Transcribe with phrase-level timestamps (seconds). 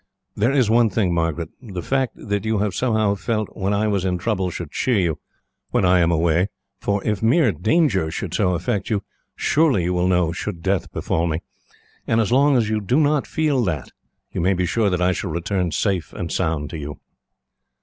[0.35, 1.49] "'There is one thing, Margaret.
[1.61, 5.19] The fact that you have somehow felt when I was in trouble should cheer you,
[5.69, 6.47] when I am away,
[6.79, 9.03] for if mere danger should so affect you,
[9.35, 11.43] surely you will know should death befall me;
[12.07, 13.91] and as long as you do not feel that,
[14.31, 16.99] you may be sure that I shall return safe and sound to you.'